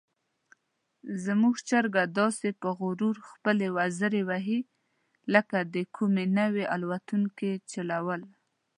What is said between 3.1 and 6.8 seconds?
خپلې وزرې وهي لکه د کومې نوې